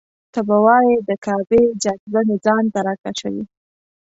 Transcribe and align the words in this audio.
ته 0.33 0.39
به 0.47 0.57
وایې 0.65 0.95
د 1.09 1.09
کعبې 1.25 1.61
جاذبه 1.83 2.19
مې 2.27 2.35
ځان 2.45 2.63
ته 2.73 2.79
راکشوي. 2.87 3.43